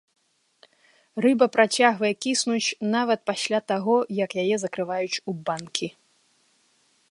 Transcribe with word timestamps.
Рыба 1.25 1.47
працягвае 1.55 2.11
кіснуць 2.27 2.75
нават 2.95 3.19
пасля 3.31 3.59
таго, 3.73 3.95
як 4.23 4.31
яе 4.45 4.55
закрываюць 4.65 5.21
у 5.33 5.39
банкі. 5.51 5.87